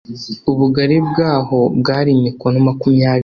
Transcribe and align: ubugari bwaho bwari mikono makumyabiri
ubugari 0.51 0.97
bwaho 1.09 1.57
bwari 1.79 2.09
mikono 2.23 2.57
makumyabiri 2.67 3.19